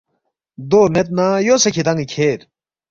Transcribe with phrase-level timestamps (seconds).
[0.69, 2.39] دو مید نہ یو سہ کِھدان٘ی کھیر